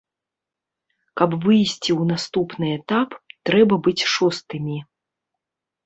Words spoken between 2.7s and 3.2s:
этап